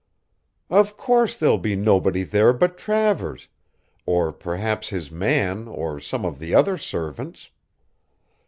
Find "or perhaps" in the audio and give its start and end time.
4.07-4.89